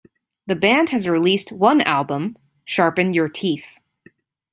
The 0.47 0.55
band 0.55 0.89
has 0.89 1.07
released 1.07 1.51
one 1.51 1.79
album, 1.81 2.35
"Sharpen 2.65 3.13
Your 3.13 3.29
Teeth". 3.29 3.67